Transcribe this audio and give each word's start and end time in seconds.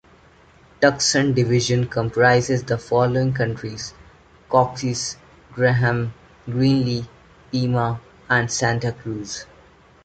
Tucson 0.81 1.31
Division 1.35 1.85
comprises 1.85 2.63
the 2.63 2.79
following 2.79 3.35
counties: 3.35 3.93
Cochise, 4.49 5.17
Graham, 5.53 6.15
Greenlee, 6.47 7.07
Pima, 7.51 8.01
and 8.27 8.51
Santa 8.51 8.93
Cruz. 8.93 9.45